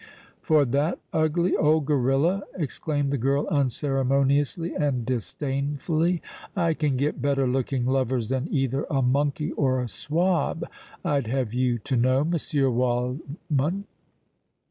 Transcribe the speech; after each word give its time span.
"For 0.41 0.65
that 0.65 0.97
ugly 1.13 1.55
old 1.55 1.85
gorilla!" 1.85 2.41
exclaimed 2.57 3.11
the 3.13 3.19
girl, 3.19 3.45
unceremoniously 3.49 4.73
and 4.73 5.05
disdainfully. 5.05 6.23
"I 6.55 6.73
can 6.73 6.97
get 6.97 7.21
better 7.21 7.45
looking 7.45 7.85
lovers 7.85 8.29
than 8.29 8.47
either 8.51 8.87
a 8.89 9.03
monkey 9.03 9.51
or 9.51 9.79
a 9.79 9.87
Swab, 9.87 10.67
I'd 11.05 11.27
have 11.27 11.53
you 11.53 11.77
to 11.77 11.95
know, 11.95 12.23
Monsieur 12.23 12.71
Waldmann!" 12.71 13.83